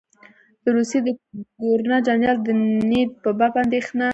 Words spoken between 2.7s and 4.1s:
نیت په باب اندېښنه.